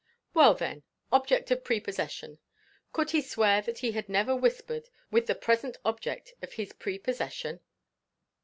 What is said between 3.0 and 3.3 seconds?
he